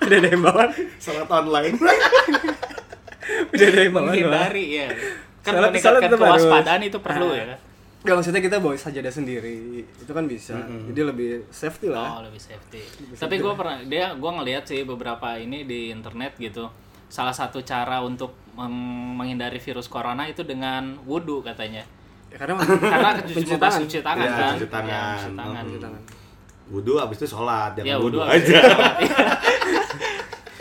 [0.01, 0.68] Udah ada himbauan.
[0.97, 1.81] sholat online.
[3.51, 4.05] Udah ada himbauan.
[4.05, 4.14] Bang.
[4.14, 4.88] menghindari ya
[5.40, 6.42] kan Salat- meningkatkan salat tetap harus.
[6.45, 7.35] kewaspadaan itu perlu Ah.
[7.35, 7.59] ya kan
[8.03, 12.38] Gak maksudnya kita bawa sajadah sendiri itu kan bisa jadi lebih safety lah Oh lebih
[12.38, 12.83] safety.
[13.15, 16.67] Tapi gue pernah dia gue ngelihat sih beberapa ini di internet gitu.
[17.07, 18.75] Salah satu cara untuk meng-
[19.15, 21.87] menghindari virus corona itu dengan wudhu katanya.
[22.27, 22.59] ya, karena
[22.93, 23.79] Karena cuci, tangan.
[23.81, 24.53] cuci tangan Iya, kan.
[24.53, 24.91] cuci tangan.
[24.91, 25.53] Ya, cuci tangan.
[25.55, 25.69] Hmm.
[25.69, 26.03] Cuci tangan.
[26.73, 28.61] Wudhu abis itu sholat, jangan Ya wudhu wudhu aja.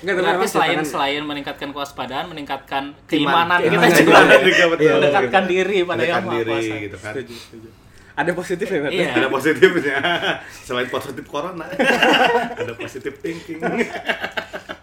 [0.02, 3.06] Enggak, tapi Berarti selain tangan- selain meningkatkan kewaspadaan, meningkatkan Iman.
[3.06, 4.38] keimanan kita Keimanan juga.
[4.42, 4.82] juga, betul.
[4.84, 6.76] Iya, Mendekatkan diri pada yang maha kuasa.
[6.80, 7.14] gitu kan.
[7.14, 7.70] Setuju, setuju.
[8.12, 9.10] ada positif ya Iya.
[9.16, 9.98] Ada positifnya.
[10.68, 11.66] Selain positif corona,
[12.60, 13.62] ada positif thinking.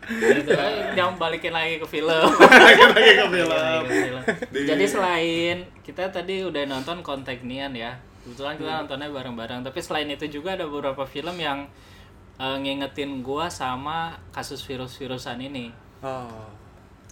[0.09, 0.51] Gitu.
[0.95, 2.09] Jangan balikin lagi ke film.
[2.33, 2.89] Lagi ke
[3.29, 3.49] film.
[3.53, 4.23] Lagi ke film.
[4.49, 9.61] Di- Jadi selain kita tadi udah nonton Konteknian ya, kebetulan kita nontonnya bareng-bareng.
[9.63, 11.69] Tapi selain itu juga ada beberapa film yang
[12.39, 15.75] eh, ngingetin gua sama kasus virus-virusan ini.
[16.01, 16.47] oh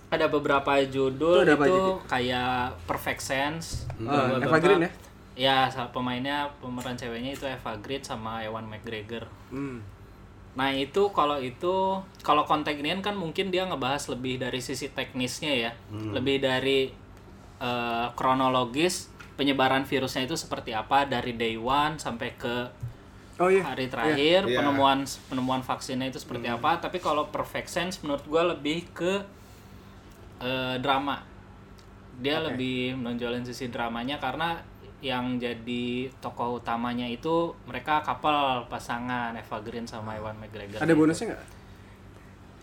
[0.06, 3.90] Ada beberapa judul Itu itu, kayak Perfect Sense.
[3.98, 4.90] Beberapa- Eva Green ya?
[5.36, 5.58] Ya,
[5.90, 9.26] pemainnya pemeran ceweknya itu Eva Green sama Ewan McGregor.
[9.50, 9.98] hmm.
[10.56, 15.72] Nah itu kalau itu kalau Contagion kan mungkin dia ngebahas lebih dari sisi teknisnya ya,
[15.92, 16.88] lebih dari
[17.60, 22.72] eh, kronologis penyebaran virusnya itu seperti apa dari day one sampai ke
[23.36, 24.60] oh iya hari terakhir Iya.
[24.60, 26.80] penemuan penemuan vaksinnya itu seperti apa.
[26.80, 29.22] Tapi kalau Perfect Sense menurut gua lebih ke
[30.40, 31.20] eh, drama.
[32.16, 34.56] Dia lebih menonjolin sisi dramanya karena
[35.04, 40.80] yang jadi tokoh utamanya itu mereka couple pasangan Eva Green sama Ewan McGregor.
[40.80, 41.44] Ada bonusnya nggak?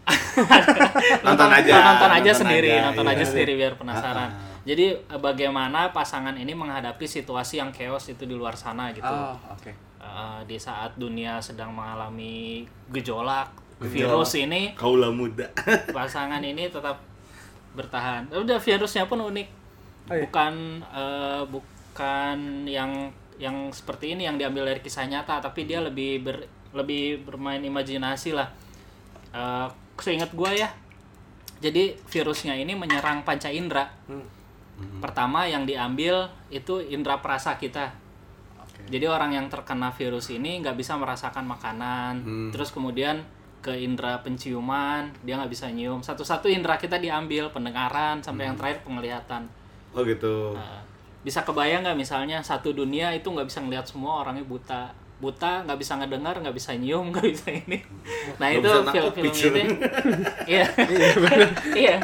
[1.25, 1.73] Nonton aja.
[1.93, 3.13] Nonton aja Nonton sendiri, aja, nonton iya.
[3.15, 4.29] aja sendiri biar penasaran.
[4.29, 4.61] Ah, ah.
[4.63, 9.05] Jadi eh, bagaimana pasangan ini menghadapi situasi yang chaos itu di luar sana gitu.
[9.05, 9.92] Oh, oke.
[10.03, 15.47] Eh, di saat dunia sedang mengalami gejolak virus ini Kaula muda.
[15.95, 16.99] pasangan ini tetap
[17.73, 18.27] bertahan.
[18.35, 19.47] Udah virusnya pun unik.
[20.11, 20.21] Oh, iya.
[20.27, 22.37] Bukan eh, bukan
[22.67, 22.91] yang
[23.39, 26.37] yang seperti ini yang diambil dari kisah nyata, tapi dia lebih ber,
[26.75, 28.51] lebih bermain imajinasi lah.
[29.31, 29.67] Eh,
[30.03, 30.67] seingat gua ya.
[31.63, 33.87] Jadi virusnya ini menyerang panca indera.
[34.11, 34.27] Hmm.
[34.99, 38.02] Pertama yang diambil itu indera perasa kita.
[38.89, 42.49] Jadi orang yang terkena virus ini nggak bisa merasakan makanan, Hmm.
[42.51, 43.23] terus kemudian
[43.63, 46.03] ke indera penciuman dia nggak bisa nyium.
[46.03, 49.47] Satu-satu indera kita diambil, pendengaran sampai yang terakhir penglihatan.
[49.95, 50.51] Oh gitu.
[50.51, 50.83] Nah,
[51.23, 54.91] bisa kebayang nggak misalnya satu dunia itu nggak bisa ngelihat semua orangnya buta,
[55.23, 57.79] buta nggak bisa ngedengar, nggak bisa nyium, nggak bisa ini.
[58.35, 59.59] Nah Nggak itu film-film itu,
[60.59, 60.65] iya,
[61.71, 61.95] iya.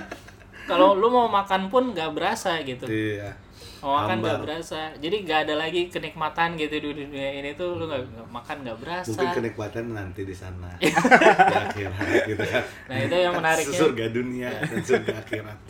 [0.69, 3.33] Kalau lu mau makan pun nggak berasa gitu Iya.
[3.79, 7.87] mau makan nggak berasa jadi nggak ada lagi kenikmatan gitu di dunia ini tuh lu
[7.87, 10.67] nggak nggak makan nggak berasa Mungkin kenikmatan nanti di sana.
[10.83, 12.63] di akhirat gitu kan.
[12.91, 13.79] Nah, itu yang menariknya.
[13.79, 15.57] Surga dunia dan surga akhirat.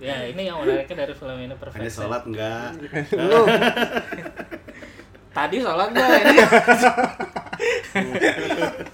[0.00, 2.72] ya ini yang menariknya dari film ini Hanya perfect sholat enggak?
[5.30, 6.36] tadi sholat gak ini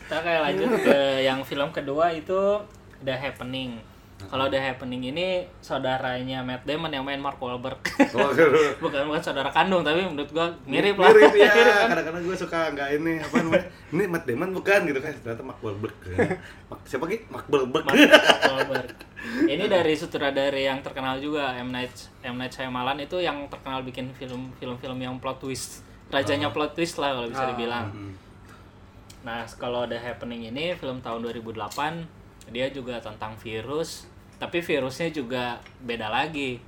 [0.07, 2.61] kita kayak lanjut ke yang film kedua itu
[3.05, 3.79] The Happening.
[4.17, 7.79] Kalau The Happening ini saudaranya Matt Damon yang main Mark Wahlberg.
[8.83, 11.13] Bukan bukan saudara kandung tapi menurut gua mirip lah.
[11.13, 11.53] Mirip ya
[11.93, 13.69] kadang-kadang gue suka nggak ini apa namanya?
[13.93, 15.13] Ini Matt Damon bukan gitu kan.
[15.21, 15.97] Ternyata Mark Wahlberg.
[16.89, 17.19] Siapa lagi?
[17.29, 17.85] Mark Wahlberg.
[17.85, 17.97] Mark
[18.49, 18.89] Wahlberg.
[19.47, 21.69] Ini dari sutradara yang terkenal juga M.
[21.69, 22.41] Night M.
[22.41, 25.86] Night Shyamalan itu yang terkenal bikin film film-film yang plot twist.
[26.07, 27.51] Rajanya plot twist lah kalau bisa Ah.
[27.51, 27.87] dibilang.
[27.91, 28.13] Hmm.
[29.23, 32.07] Nah, kalau The Happening ini film tahun 2008,
[32.47, 34.07] dia juga tentang virus,
[34.39, 36.63] tapi virusnya juga beda lagi.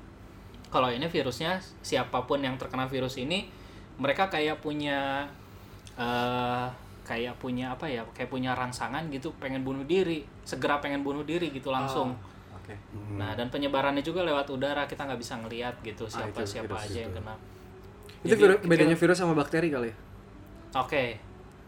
[0.68, 3.46] Kalau ini virusnya siapa pun yang terkena virus ini,
[3.96, 5.22] mereka kayak punya
[5.94, 6.66] eh
[7.02, 8.02] kayak punya apa ya?
[8.12, 12.12] Kayak punya rangsangan gitu, pengen bunuh diri, segera pengen bunuh diri gitu langsung.
[12.12, 12.36] Oh.
[13.16, 16.76] Nah, dan penyebarannya juga lewat udara, kita nggak bisa ngelihat gitu Ah, siapa itu siapa
[16.76, 17.00] aja itu.
[17.00, 17.32] yang kena.
[18.20, 19.96] Itu Jadi, virus, bedanya virus sama bakteri kali ya?
[20.76, 21.04] Oke.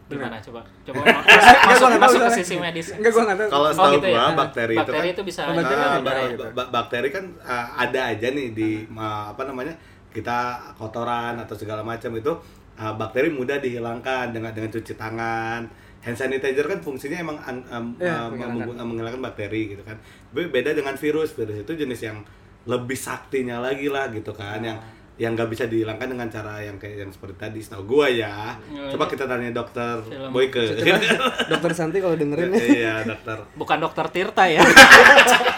[0.05, 0.59] Gimana coba?
[0.83, 2.87] Coba Enggak, masuk, gua masuk, nggak tahu masuk ke sisi medis.
[2.91, 3.47] Enggak, gua nggak tahu.
[3.49, 4.11] Kalau Oh, setahu gitu ya?
[4.11, 6.45] gua Nah, bakteri, itu bakteri kan itu bisa Oh, bakteri Ah, ada ba- gitu.
[6.69, 9.73] bakteri kan ah, ada aja nih di ah, apa namanya
[10.11, 10.37] kita
[10.75, 12.31] kotoran atau segala macam itu
[12.75, 15.63] ah, bakteri mudah dihilangkan dengan dengan cuci tangan
[16.01, 18.83] hand sanitizer kan fungsinya emang an- am- Iya, ah, menghilangkan.
[18.83, 19.95] menghilangkan bakteri gitu kan
[20.29, 22.19] Be- beda dengan virus virus itu jenis yang
[22.63, 24.75] lebih saktinya lagi lah gitu kan yang
[25.13, 28.89] yang nggak bisa dihilangkan dengan cara yang kayak yang seperti tadi setahu gua ya Ya,
[28.89, 30.31] coba itu kita tanya dokter film.
[30.31, 30.63] Boyke
[31.51, 34.63] Dokter Santi kalau dengerin iya dokter Bukan dokter Tirta ya.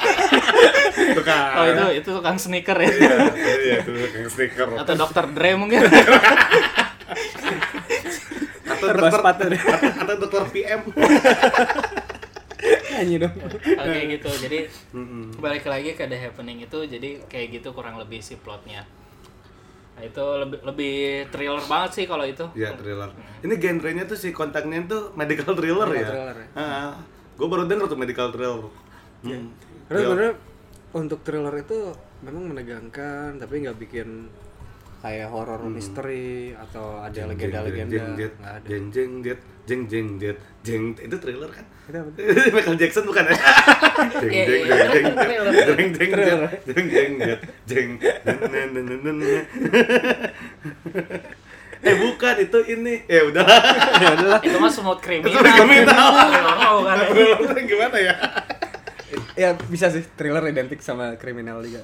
[1.18, 2.89] bukan Oh itu itu tukang sneaker ya.
[2.89, 3.16] iya
[3.62, 5.82] iya itu yang stiker Atau dokter Dre mungkin.
[8.66, 9.60] atau dokter deh.
[9.60, 10.82] atau, atau dokter PM
[12.94, 13.34] Nyanyi dong.
[13.76, 14.30] Oke gitu.
[14.39, 14.60] Jadi
[15.36, 18.86] balik lagi ke The Happening itu jadi kayak gitu kurang lebih si plotnya.
[19.94, 20.96] Nah, itu lebih lebih
[21.30, 22.46] thriller banget sih kalau itu.
[22.54, 23.14] ya thriller.
[23.40, 26.48] Ini genrenya tuh si kontaknya tuh medical thriller Medical ya thriller ya.
[27.34, 28.66] gue baru denger tuh medical thriller.
[29.22, 29.50] Hmm.
[29.86, 30.06] Karena Iya.
[30.06, 30.34] sebenarnya
[30.94, 31.78] untuk thriller itu
[32.22, 34.30] memang menegangkan tapi nggak bikin
[35.00, 37.92] kayak horor misteri atau ada Jeng, legenda-legenda.
[37.92, 40.95] jeng, jeng, jeng jeng jeng jeng jet jeng.
[40.99, 41.65] Itu thriller kan?
[41.88, 42.10] Apa?
[42.56, 43.36] Michael Jackson bukan ya?
[44.23, 45.91] Jeng Iya, jeng iya, jeng jeng jeng.
[45.95, 47.89] jeng jet jeng jeng jet jeng
[48.23, 49.17] nen, nen, nen.
[51.88, 53.04] eh bukan itu ini.
[53.12, 53.43] Ya udah.
[54.39, 54.71] Itu mah
[55.04, 56.08] criminal.
[56.71, 56.95] Oh, kan.
[57.12, 58.15] Thriller gimana ya?
[59.36, 60.04] Ya bisa sih.
[60.15, 61.84] Thriller identik sama kriminal juga.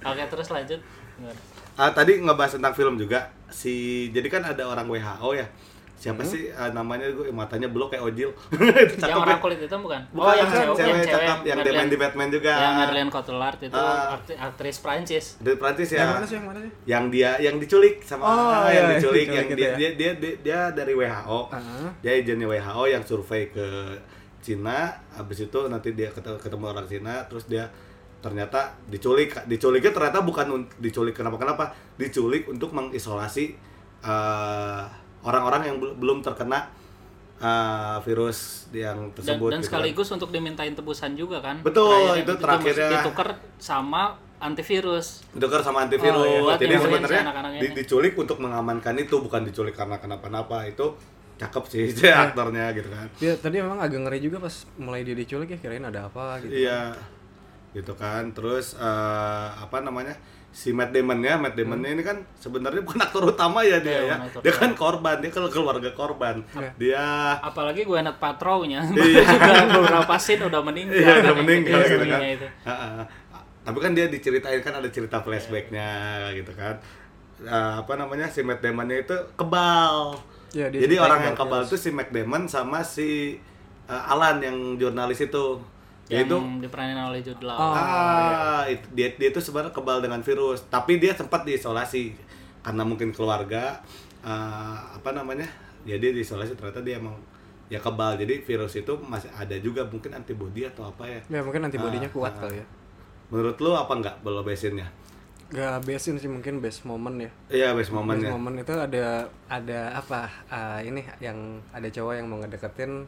[0.00, 0.80] Oke, terus lanjut.
[1.80, 3.24] Ah, tadi ngebahas tentang film juga.
[3.48, 3.72] Si
[4.10, 5.48] jadi kan ada orang WHO ya.
[5.96, 6.28] Siapa Hmm.
[6.28, 8.32] sih ah, namanya gue matanya blok kayak Ojil.
[8.32, 9.40] Itu Yang orang ya.
[9.40, 10.00] kulit itu bukan?
[10.10, 11.38] Bukan, oh, yang cewek, cewek, yang cewek cakep
[11.76, 12.52] yang di Batman juga.
[12.54, 15.24] Yang Madeleine Cotillard itu arti- aktris Prancis.
[15.38, 16.08] Dari Prancis Yang ya.
[16.10, 16.72] mana sih yang mana sih?
[16.84, 19.74] Yang dia yang diculik sama Oh, ah, iya, yang diculik diculik yang gitu dia, ya.
[19.74, 21.40] dia, dia dia dia dari WHO.
[21.48, 21.88] Ah.
[21.98, 23.66] Dia agennya WHO yang survei ke
[24.38, 24.78] Cina,
[25.12, 27.68] habis itu nanti dia ketemu orang Cina, terus dia
[28.20, 29.34] ternyata diculik.
[29.44, 33.44] Diculiknya ternyata bukan diculik kenapa-kenapa, diculik untuk mengisolasi
[34.00, 34.82] eh,
[35.20, 36.72] orang-orang yang bel- belum terkena
[37.36, 39.68] uh, virus yang dan, tersebut dan gitu kan.
[39.76, 42.88] sekaligus untuk dimintain tebusan juga kan Betul, Terakhir itu terakhirnya.
[42.94, 44.02] ditukar sama
[44.38, 46.16] antivirus Ditukar sama antivirus.
[46.16, 47.22] Oh, buat Jadi sebenarnya
[47.60, 50.64] di- diculik untuk mengamankan itu, bukan diculik karena kenapa-napa.
[50.64, 50.96] Itu
[51.36, 52.32] cakep sih si Iya.
[52.32, 53.08] aktornya gitu kan.
[53.18, 56.56] Ya tadi memang agak ngeri juga pas mulai dia diculik ya kirain ada apa gitu.
[56.58, 56.96] Iya.
[57.72, 58.30] Gitu kan.
[58.30, 60.14] Terus eh, apa namanya?
[60.50, 64.18] Si Matt Damon ya, Matt Damon ini kan sebenarnya bukan aktor utama ya dia Iya,
[64.18, 64.42] ya.
[64.42, 66.42] Dia kan korban, dia kalau keluarga korban.
[66.50, 66.70] Iya.
[66.74, 67.04] Dia
[67.38, 69.22] apalagi gue net patrolnya Iya.
[69.30, 72.20] juga beberapa scene udah meninggal Iya, kan, udah meninggal itu, gitu kan.
[72.26, 72.46] itu.
[72.66, 72.98] Heeh.
[73.62, 75.90] Tapi kan dia diceritain kan ada cerita flashbacknya
[76.34, 76.74] gitu kan.
[77.40, 80.18] Eh, apa namanya si Matt Damon-nya itu kebal.
[80.50, 83.38] Dia Jadi orang yang kebal kebal itu si Matt Damon sama si
[83.86, 85.62] eh, Alan yang jurnalis itu.
[86.10, 87.72] Yang Yaitu diperanin oleh Jude Law Oh.
[87.72, 92.18] ah it- dia dia itu sebenarnya kebal dengan virus, tapi dia sempat diisolasi
[92.60, 93.78] karena mungkin keluarga
[94.20, 95.46] eh, apa namanya?
[95.86, 97.14] Ya dia diisolasi ternyata dia emang
[97.66, 98.18] ya kebal.
[98.18, 101.20] Jadi virus itu masih ada juga mungkin antibody atau apa ya.
[101.30, 102.40] Ya mungkin antibodinya Ah, kuat ah.
[102.42, 102.66] kali ya.
[103.30, 104.90] Menurut lu apa enggak belum besinnya?
[105.50, 107.30] Gak besin sih mungkin best moment ya.
[107.48, 108.30] Iya, best Best momennya.
[108.30, 109.06] moment itu ada
[109.46, 110.26] ada apa?
[110.46, 111.38] ah, ini yang
[111.70, 113.02] ada cowok yang mau ngedeketin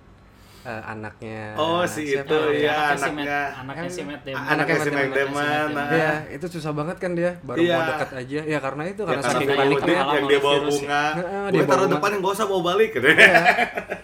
[0.63, 1.55] ah, anaknya.
[1.55, 2.71] Oh, si siapa itu ya?
[2.71, 3.91] ya anaknya anaknya.
[3.91, 5.67] si Matt Damon Anaknya si Matt Damon.
[5.73, 5.89] nah.
[5.91, 7.75] Iya, itu susah banget kan dia baru Iya.
[7.75, 8.41] mau dekat aja.
[8.45, 9.97] Ya karena itu Ya, karena karena saking paniknya.
[10.13, 10.63] yang dia bawa ya.
[10.65, 11.05] bunga.
[11.13, 13.09] Gue dia taruh depan yang gak usah bawa balik gitu.
[13.09, 13.35] Iya.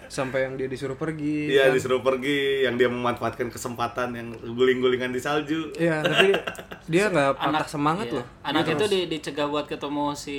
[0.09, 1.37] Sampai yang dia disuruh pergi.
[1.49, 1.75] Iya, kan.
[1.75, 5.69] disuruh pergi, yang dia memanfaatkan kesempatan yang guling-gulingan di salju.
[5.75, 6.33] Iya, tapi
[6.85, 8.17] dia nggak patah semangat iya.
[8.17, 8.25] loh.
[8.41, 10.37] anak Dia itu dicegah buat ketemu si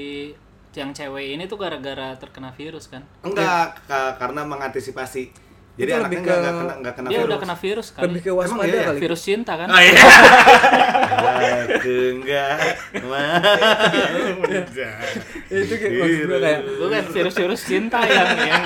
[0.71, 5.50] yang cewek ini tuh gara-gara terkena virus kan Enggak, ka- karena mengantisipasi.
[5.81, 7.27] Jadi Itu anaknya lebih enggak, ke- enggak kena, enggak kena dia virus.
[7.27, 8.85] udah kena virus kan lebih ke waspada iya ya?
[8.87, 8.99] kali.
[9.01, 10.03] virus cinta kan Oh iya.
[12.11, 12.55] Enggak
[15.51, 18.65] itu kayak maksud gue kayak bukan virus-virus cinta yang yang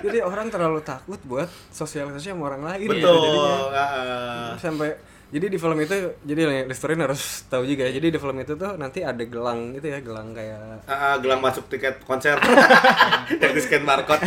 [0.00, 2.98] jadi orang terlalu takut buat sosialisasi sama orang lain Betul.
[2.98, 3.54] gitu jadinya.
[3.74, 4.50] ah.
[4.56, 4.90] sampai
[5.28, 8.74] jadi di film itu jadi listerin harus tahu juga ya jadi di film itu tuh
[8.74, 12.40] nanti ada gelang itu ya gelang kayak Ah, ah, gelang masuk tiket konser
[13.42, 14.24] yang di scan barcode.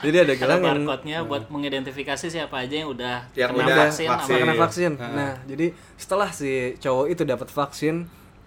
[0.00, 3.76] jadi ada ada gelang yang barcode-nya buat mengidentifikasi siapa aja yang udah Yang kena udah
[3.80, 4.30] vaksin, vaksin.
[4.30, 5.10] sama kena vaksin Ah.
[5.10, 7.94] nah jadi setelah si cowok itu dapat vaksin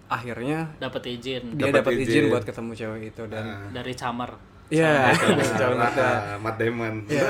[0.06, 2.06] akhirnya dapat izin dia Dapat izin.
[2.06, 2.24] izin.
[2.28, 4.32] buat ketemu cewek itu dan dari camar
[4.64, 5.16] Iya, Ah,
[5.54, 6.00] calon mata.
[6.00, 7.04] ah, Matt Damon.
[7.04, 7.20] Iya,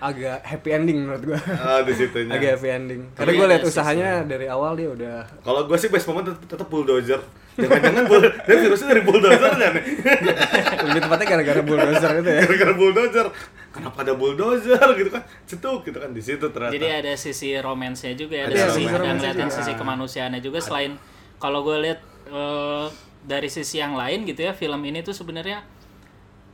[0.00, 1.38] agak happy ending menurut gua.
[1.38, 2.32] Oh, di situnya.
[2.40, 3.00] agak happy ending.
[3.12, 6.32] Karena Tapi gue ada lihat usahanya dari awal dia udah Kalau gue sih best moment
[6.32, 7.20] tetap, tetap bulldozer.
[7.60, 9.72] Jangan-jangan bull, dan virusnya dari bulldozer kan?
[10.88, 12.40] lebih tepatnya gara-gara bulldozer itu ya.
[12.48, 13.26] Gara-gara bulldozer.
[13.70, 15.22] Kenapa ada bulldozer gitu kan?
[15.44, 16.72] Cetuk gitu kan di situ ternyata.
[16.72, 19.56] jadi ada sisi romansnya juga ya Ada ada sisi dan ngeliatin juga.
[19.60, 20.92] sisi kemanusiaannya juga selain
[21.36, 22.00] kalau gue lihat
[22.32, 22.86] eh,
[23.20, 25.60] dari sisi yang lain gitu ya film ini tuh sebenarnya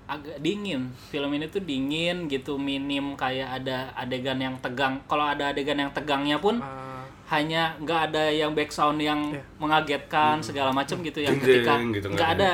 [0.06, 0.88] agak dingin.
[1.04, 5.02] Film ini tuh dingin gitu minim kayak ada adegan yang tegang.
[5.04, 9.42] Kalau ada adegan yang tegangnya pun Ah, hanya nggak ada yang background yang Iya.
[9.56, 12.52] mengagetkan segala macam gitu yang ketika gitu, nggak ada.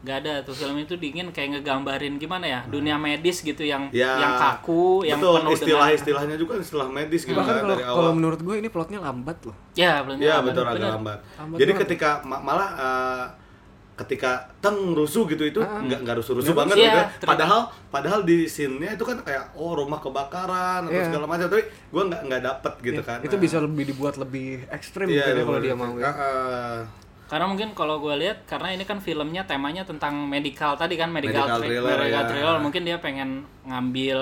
[0.00, 0.52] Nggak ada tuh.
[0.52, 5.16] Film itu dingin kayak ngegambarin gimana ya dunia medis gitu yang Ya, yang kaku yang
[5.16, 8.12] betul, penuh dengan istilah-istilahnya juga istilah medis gitu kan kalau dari kalau awal.
[8.12, 9.56] menurut gue ini plotnya lambat loh.
[9.72, 11.18] ya benar Iya benar, betul agak lambat.
[11.34, 11.82] Lambat Jadi banget.
[11.88, 13.24] ketika ma- malah eh,
[13.94, 16.84] ketika teng rusuh gitu itu nggak nggak rusuh-rusuh Nggak banget rusuh.
[16.84, 16.98] gitu.
[16.98, 17.24] Iya, ya.
[17.24, 21.06] Padahal padahal di scene-nya itu kan kayak oh rumah kebakaran atau Iya.
[21.06, 23.18] segala macam tapi gua nggak nggak dapet gitu Iya, kan.
[23.20, 26.04] Itu bisa lebih dibuat lebih ekstrim Iya, mungkin ya kalau dia mau ya.
[26.04, 26.78] Ah, ah.
[27.24, 31.40] karena mungkin kalau gue lihat karena ini kan filmnya temanya tentang medical tadi kan medical,
[31.40, 32.28] Medical thriller, medical ya.
[32.28, 33.30] thriller mungkin dia pengen
[33.64, 34.18] ngambil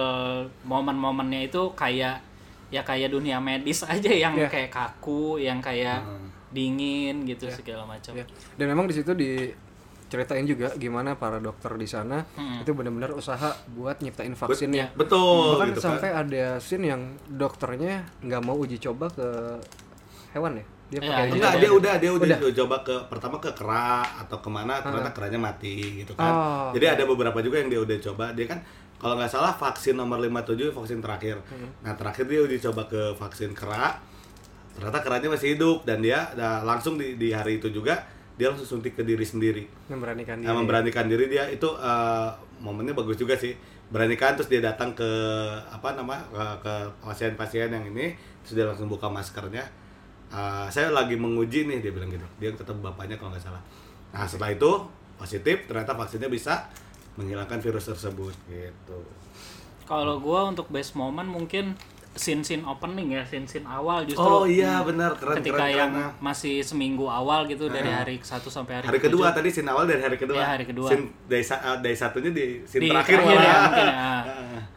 [0.62, 2.22] momen-momennya itu kayak
[2.68, 4.48] ya kayak dunia medis aja yang Iya.
[4.48, 6.30] kayak kaku yang kayak Hmm.
[6.48, 8.24] dingin gitu segala macam Ya.
[8.54, 9.12] Dan memang di situ
[10.12, 12.60] diceritain juga gimana para dokter di sana Hmm.
[12.60, 14.92] itu benar-benar usaha buat nyiptain vaksinnya.
[14.92, 16.28] Betul Bahkan gitu sampai kan.
[16.28, 19.24] ada scene yang dokternya nggak mau uji coba ke
[20.36, 20.64] hewan ya.
[20.92, 21.24] Dia Iya, pakai.
[21.32, 22.52] Enggak, dia udah dia udah, Udah.
[22.52, 23.88] coba ke pertama ke kera
[24.20, 26.28] atau ke mana ternyata keranya mati gitu kan.
[26.28, 28.36] Oh, Jadi ada beberapa juga yang dia udah coba.
[28.36, 28.60] Dia kan
[29.00, 31.40] kalau nggak salah vaksin nomor 57 vaksin terakhir.
[31.80, 33.96] Nah, terakhir dia uji coba ke vaksin kera.
[34.76, 38.04] Ternyata keranya masih hidup dan dia nah, langsung di, di hari itu juga
[38.42, 39.62] dia langsung suntik ke diri sendiri.
[39.86, 40.58] memberanikan Nah, diri.
[40.58, 43.54] memberanikan diri dia itu eh, momennya bagus juga sih.
[43.94, 45.06] Beranikan terus dia datang ke
[45.70, 46.74] apa nama ke, ke
[47.06, 49.62] pasien-pasien yang ini terus dia langsung buka maskernya.
[50.34, 52.26] Eh, saya lagi menguji nih dia bilang gitu.
[52.42, 53.62] Dia tetap bapaknya kalau nggak salah.
[54.10, 54.70] Nah setelah itu
[55.14, 56.66] positif ternyata vaksinnya bisa
[57.14, 58.98] menghilangkan virus tersebut gitu.
[59.84, 61.76] kalau gue untuk best moment mungkin
[62.14, 64.20] scene-scene opening ya, scene-scene awal justru.
[64.20, 66.12] Oh iya benar keren ketika keren, yang keren.
[66.20, 69.16] masih seminggu awal gitu dari hari ke satu sampai hari, hari ketujuh.
[69.18, 70.88] kedua tadi scene awal dari hari kedua Iya, hari kedua.
[70.88, 73.42] scene dari, sa- eh, dari satunya di scene di terakhir, terakhir, malah.
[73.42, 74.12] ya mungkin ya.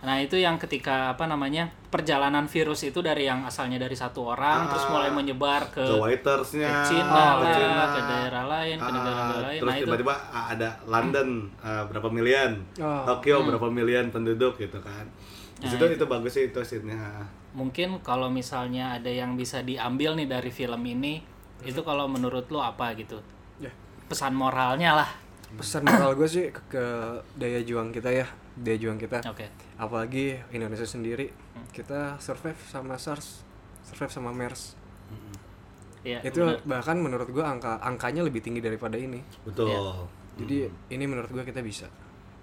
[0.02, 4.68] Nah itu yang ketika apa namanya perjalanan virus itu dari yang asalnya dari satu orang
[4.68, 7.84] terus mulai menyebar ke, ke waitersnya ke Cina, ke lah, Cina.
[7.86, 9.60] ke daerah lain, ke Ah, negara-negara lain.
[9.60, 11.28] terus Nah itu tiba-tiba ah, ada London
[11.60, 13.04] ah, berapa miliar Oh.
[13.06, 13.48] Tokyo Hmm.
[13.50, 15.04] berapa miliar penduduk gitu kan
[15.56, 17.24] Nah, situ itu bagus sih itu scene-nya
[17.56, 21.24] mungkin kalau misalnya ada yang bisa diambil nih dari film ini
[21.64, 23.24] itu kalau menurut lo apa gitu
[23.56, 23.72] Ya.
[24.12, 25.10] pesan moralnya lah
[25.56, 26.84] Pesan moral gue sih ke, ke
[27.40, 28.28] daya juang kita ya,
[28.60, 29.24] daya juang kita.
[29.24, 29.48] oke
[29.80, 31.32] Apalagi Indonesia sendiri,
[31.72, 33.46] kita survive sama SARS,
[33.88, 34.76] survive sama MERS.
[36.04, 39.24] ya itu bahkan menurut gue angka angkanya lebih tinggi daripada ini.
[39.48, 39.82] betul Iya.
[40.36, 40.58] Jadi
[40.92, 41.88] ini menurut gue kita bisa.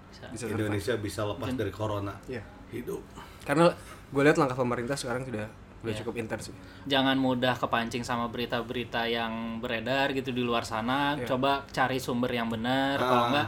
[0.09, 0.25] Bisa.
[0.33, 0.65] Bisa survive.
[0.65, 2.41] Indonesia bisa lepas dari corona Iya.
[2.73, 3.01] Hidup
[3.41, 3.69] Karena
[4.09, 5.45] gue lihat langkah pemerintah sekarang sudah
[5.79, 5.99] udah Iya.
[5.99, 6.55] cukup intens sih.
[6.85, 11.27] jangan mudah kepancing sama berita-berita yang beredar gitu di luar sana Iya.
[11.27, 13.03] coba cari sumber yang benar Ah.
[13.03, 13.47] kalau enggak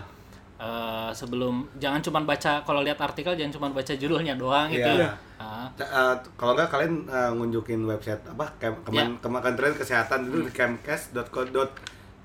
[0.58, 5.12] eh, sebelum jangan cuma baca kalau lihat artikel jangan cuma baca judulnya doang gitu Iya.
[5.36, 9.20] Ah, Ca- eh, kalau nggak kalian eh, ngunjukin website apa kem kemen Ya.
[9.22, 10.52] Kementerian Kesehatan itu di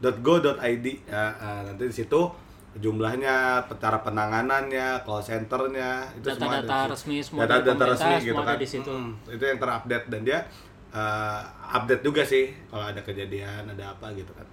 [0.01, 2.21] kemkes.go.id ya eh, nanti di situ
[2.71, 3.35] jumlahnya
[3.83, 6.93] cara penanganannya call centernya itu semua ada Data-data di situ.
[6.95, 8.55] resmi semua dari data-data resmi gitu semua kan.
[8.55, 8.93] ada di situ.
[8.95, 10.39] Mm, itu yang terupdate dan dia
[10.91, 14.47] eh, update juga sih kalau ada kejadian ada apa gitu kan.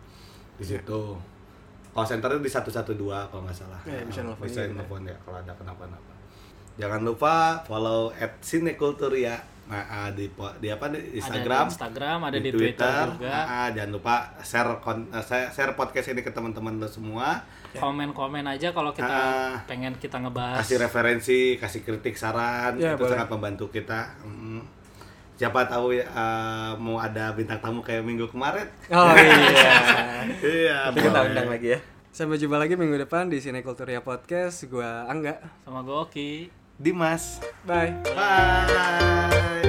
[0.58, 1.02] Di situ.
[1.94, 2.94] Call centernya di 112
[3.28, 3.82] kalau nggak salah.
[3.86, 6.14] Iya, bisa nelfon bisa nelfon ya kalau ada kenapa-napa.
[6.78, 9.34] Jangan lupa follow at Sinekulturia
[9.68, 10.26] nah, ah, di,
[10.58, 14.16] di apa di Instagram, ada di Instagram ada di, Twitter, juga Ah, ah, jangan lupa
[14.40, 17.44] share kon- eh, share podcast ini ke teman-teman lo semua.
[17.70, 19.54] komen-komen aja kalau kita Ah.
[19.64, 23.12] pengen kita ngebahas Kasih referensi, kasih kritik, saran, Ya, itu boleh.
[23.14, 24.18] sangat membantu kita.
[24.20, 24.66] Mm.
[25.36, 26.04] Siapa tahu eh,
[26.76, 28.66] mau ada bintang tamu kayak minggu kemarin.
[28.90, 30.26] Oh iya.
[30.58, 31.80] iya, Nanti kita undang lagi ya.
[32.10, 34.66] Sampai jumpa lagi minggu depan di Sine Kulturia Podcast.
[34.66, 35.38] Gua Angga.
[35.62, 37.40] sama Goki Dimas.
[37.66, 37.92] Bye.
[38.16, 39.64] Bye.